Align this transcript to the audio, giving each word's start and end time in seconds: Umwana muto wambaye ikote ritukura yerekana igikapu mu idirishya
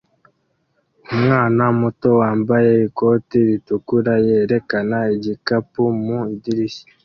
Umwana 1.13 1.63
muto 1.79 2.09
wambaye 2.21 2.71
ikote 2.87 3.37
ritukura 3.47 4.13
yerekana 4.27 4.97
igikapu 5.15 5.81
mu 6.03 6.17
idirishya 6.35 6.85